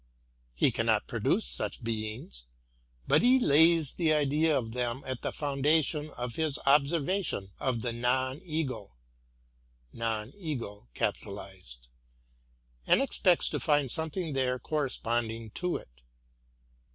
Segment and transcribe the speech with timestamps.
[0.55, 2.45] He cannot produce such beings;
[3.07, 7.93] but he lays the idea of them at the foundation of his observation of the
[7.93, 8.95] Non Ego,
[9.95, 10.31] and
[13.03, 16.01] expects to find something there corresponding to it.